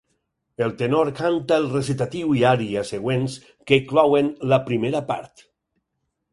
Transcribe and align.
El 0.67 0.71
tenor 0.77 1.11
canta 1.19 1.59
el 1.63 1.67
recitatiu 1.73 2.33
i 2.41 2.41
ària 2.53 2.85
següents, 2.93 3.37
que 3.69 3.81
clouen 3.93 4.35
la 4.55 4.63
primera 4.73 5.07
part. 5.15 5.49